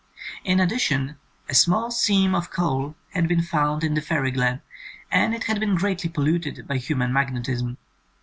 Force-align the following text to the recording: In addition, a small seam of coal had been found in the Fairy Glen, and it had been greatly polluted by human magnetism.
In 0.43 0.59
addition, 0.59 1.17
a 1.47 1.53
small 1.53 1.91
seam 1.91 2.33
of 2.33 2.49
coal 2.49 2.95
had 3.13 3.27
been 3.27 3.43
found 3.43 3.83
in 3.83 3.93
the 3.93 4.01
Fairy 4.01 4.31
Glen, 4.31 4.63
and 5.11 5.35
it 5.35 5.43
had 5.43 5.59
been 5.59 5.75
greatly 5.75 6.09
polluted 6.09 6.67
by 6.67 6.77
human 6.77 7.13
magnetism. 7.13 7.77